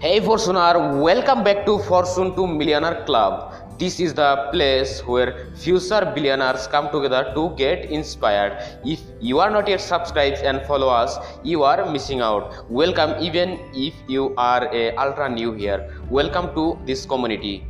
[0.00, 3.54] Hey Fortuner, welcome back to Fortune to Millionaire Club.
[3.78, 8.58] This is the place where future billionaires come together to get inspired.
[8.84, 12.68] If you are not yet subscribed and follow us, you are missing out.
[12.70, 15.88] Welcome even if you are a ultra new here.
[16.10, 17.64] Welcome to this community.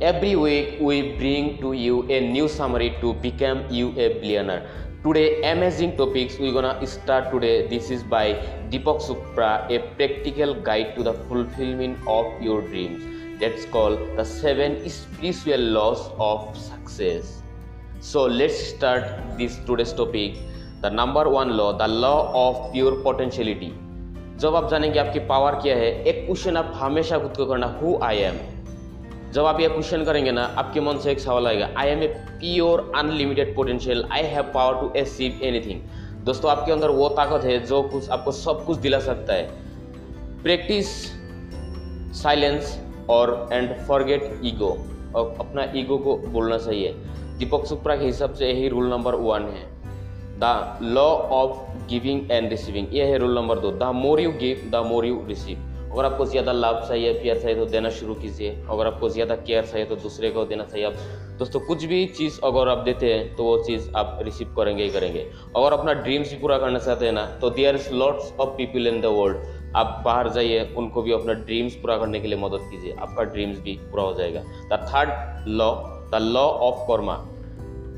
[0.00, 4.66] Every week we bring to you a new summary to become you a billionaire.
[5.06, 7.66] Amazing topics we're gonna start today.
[7.68, 8.40] This is by
[8.70, 13.04] Deepak Supra, a practical guide to the fulfillment of your dreams.
[13.38, 17.42] That's called the seven spiritual laws of success.
[18.00, 19.04] So let's start
[19.36, 20.38] this today's topic.
[20.80, 23.72] The number one law, the law of pure potentiality.
[24.40, 27.98] जब आप जानेंगे आपकी power क्या है एक question आप हमेशा खुद को करना हु
[28.02, 28.53] आई एम
[29.34, 32.06] जब आप ये क्वेश्चन करेंगे ना, आपके मन से एक सवाल आएगा I am a
[32.40, 35.80] pure unlimited potential I have power to achieve anything
[36.24, 39.48] दोस्तों, आपके अंदर वो ताकत है जो कुछ आपको सब कुछ दिला सकता है।
[40.42, 40.94] प्रैक्टिस
[42.22, 42.78] साइलेंस
[43.10, 44.70] और एंड फॉरगेट ईगो
[45.16, 46.94] और अपना ईगो को बोलना चाहिए
[47.38, 49.68] दीपक सुप्रा के हिसाब से यही रूल नंबर वन है।
[50.38, 51.58] The law of
[51.90, 55.22] giving and receiving ये है रूल नंबर दो the more you give the more you
[55.26, 59.34] receive अगर आपको ज़्यादा लाभ चाहिए, प्यार चाहिए तो देना शुरू कीजिए। अगर आपको ज़्यादा
[59.38, 60.94] केयर चाहिए तो दूसरे को देना चाहिए। आप
[61.38, 64.90] दोस्तों, कुछ भी चीज़ अगर आप देते हैं तो वो चीज़ आप रिसीव करेंगे ही
[64.90, 65.20] करेंगे।
[65.56, 68.86] अगर अपना ड्रीम्स भी पूरा करना चाहते हैं ना तो there is lots of people
[68.86, 69.36] in the world
[69.76, 73.58] आप बाहर जाइए, उनको भी अपना ड्रीम्स पूरा करने के लिए मदद कीजिए। आपका ड्रीम्स
[73.60, 74.42] भी पूरा हो जाएगा।
[74.72, 75.72] The third law
[76.10, 77.16] the law of karma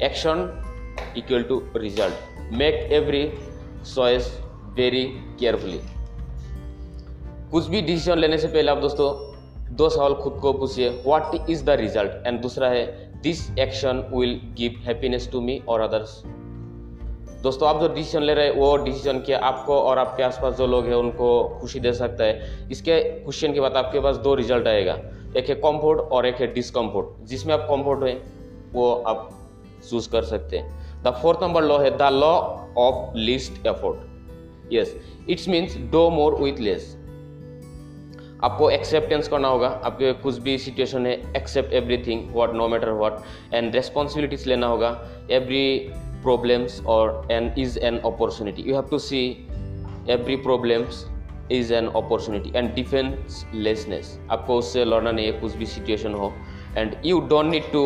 [0.05, 0.48] action
[1.16, 3.27] equal to result make every
[3.94, 4.33] choice
[4.77, 5.05] very
[5.41, 5.81] carefully
[7.50, 11.64] कुछ भी डिसीज़न लेने से पहले आप दोस्तों, दो सवाल खुद को पूछिए। What is
[11.64, 12.86] the result and दूसरा है
[13.22, 16.22] this action will give happiness to me और अदर्स
[17.42, 20.66] दोस्तों, आप जो डिसीज़न ले रहे हैं, वो डिसीज़न क्या आपको और आपके आसपास जो
[20.66, 21.28] लोग हैं, उनको
[21.61, 24.98] खुशी दे सकता है। इसके क्वेश्चन के बाद आपके पास दो रिज़ल्ट आएगा।
[25.37, 28.21] एक है कॉम्फोर्ट और एक है डिसकम्फोर्ट जिसमें आप कॉम्फोर्ट हैं,
[28.72, 29.31] वो आप
[29.91, 32.34] चूज़ कर सकते हैं। द फोर्थ नंबर लॉ है the law
[32.78, 34.97] of least effort yes
[35.31, 36.97] it's means do more with less
[38.47, 43.55] आपको एक्सेप्टेंस करना होगा। आपके कुछ भी सिचुएशन है accept everything what no matter what
[43.55, 44.91] and responsibilities लेना होगा।
[45.31, 45.79] एवरी
[46.23, 49.27] प्रॉब्लम्स और and is an opportunity you have to see
[50.11, 51.05] every problems
[51.53, 52.75] is an opportunity and
[53.55, 56.33] defencelessness आपको उससे लड़ना नहीं है, कुछ भी सिचुएशन हो।
[56.77, 57.84] And you don't need to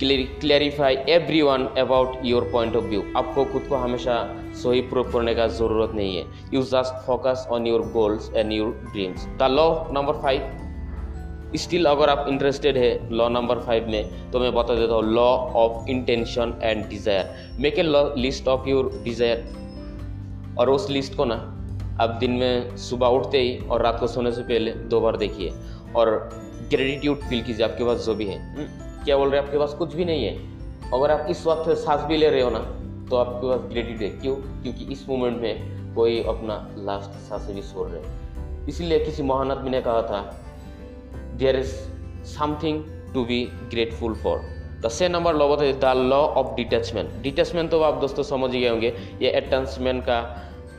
[0.00, 0.94] clarify
[1.42, 4.14] everyone about your point of view आपको खुद को हमेशा
[4.62, 6.24] सही प्रूव करने का ज़रूरत नहीं है।
[6.54, 12.10] You just focus on your goals and your dreams the law number five still अगर
[12.10, 15.28] आप इंटरेस्टेड है लॉ नंबर फाइव में तो मैं बता देता हूँ law
[15.62, 21.24] of intention and desire make a law list of your desire और उस लिस्ट को
[21.24, 21.34] ना,
[22.00, 25.52] आप दिन में सुबह उठते ही और रात को सोने से पहले दो बार देखिए।
[25.96, 26.08] और
[26.70, 28.38] ग्रेटिट्यूड फील कीजिए, आपके पास जो भी है।
[29.04, 29.46] क्या बोल रहे हैं?
[29.46, 30.34] आपके पास कुछ भी नहीं है।
[30.94, 32.58] अगर आप इस वक्त सांस भी ले रहे हो ना
[33.10, 34.34] तो आपके पास ग्रेटिट्यूड है। क्यों?
[34.62, 39.50] क्योंकि इस मोमेंट में कोई अपना लास्ट सांस भी छोड़ रहे हैं। इसीलिए किसी महान
[39.50, 40.20] आदमी ने कहा था
[41.36, 41.74] there is
[42.28, 42.84] something
[43.14, 44.40] to be grateful for
[44.82, 48.68] the से नंबर लॉ बताइए the law of detachment detachment तो आप दोस्तों समझ गए
[48.68, 50.20] होंगे, ये अटैचमेंट का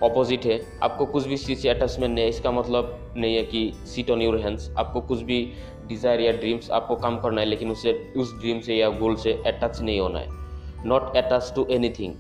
[0.03, 3.72] ऑपोजिट है। आपको कुछ भी चीज़ से अटैचमेंट नहीं है, इसका मतलब नहीं है कि
[3.85, 5.45] सीट ऑन योर हैंड्स आपको कुछ भी
[5.88, 9.34] डिज़ायर या ड्रीम्स आपको काम करना है, लेकिन उससे उस ड्रीम से या गोल से
[9.47, 10.39] अटैच नहीं होना है।
[10.85, 12.13] नॉट अटैच टू एनीथिंग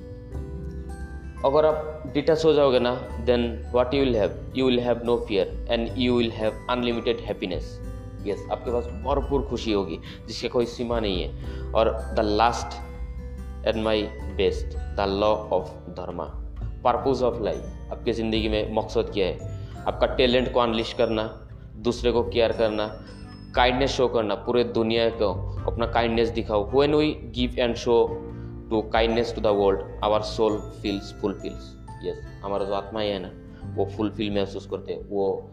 [1.45, 2.93] अगर आप डिटैच हो जाओगे ना
[3.25, 7.19] then what you will have you will have no fear and you will have unlimited
[7.19, 7.79] happiness
[8.25, 13.83] yes आपके पास भरपूर खुशी होगी, जिसके कोई सीमा नहीं है। और the last and
[13.83, 14.03] my
[14.37, 16.25] best the law of dharma
[16.83, 19.59] purpose of life आपकी ज़िंदगी में मकसद क्या है?
[19.87, 21.23] आपका टैलेंट को अनलिश करना
[21.77, 22.87] दूसरे को केयर करना
[23.55, 25.31] काइंडनेस शो करना पूरे दुनिया को
[25.67, 27.95] अपना काइंडनेस दिखाओ। When we give and show
[28.69, 33.31] to kindness to the world our soul feels fulfills yes हमारा जो आत्मा है ना
[33.75, 35.51] वो फुलफिल महसूस करते हैं। वो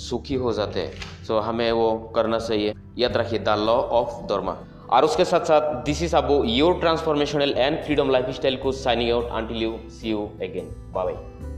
[0.00, 4.22] सुखी हो जाते हैं। सो so, हमें वो करना चाहिए। याद रखिए द लॉ ऑफ़
[4.26, 4.56] धर्मा
[4.92, 9.30] और उसके साथ साथ this is about your transformational and freedom lifestyle को signing out
[9.32, 11.51] until you see you again bye bye